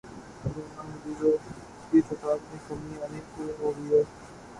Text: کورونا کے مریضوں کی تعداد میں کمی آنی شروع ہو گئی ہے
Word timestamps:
کورونا 0.43 0.81
کے 0.83 1.09
مریضوں 1.09 1.35
کی 1.91 2.01
تعداد 2.03 2.49
میں 2.49 2.59
کمی 2.67 3.01
آنی 3.03 3.19
شروع 3.27 3.53
ہو 3.59 3.71
گئی 3.77 3.93
ہے 3.93 4.01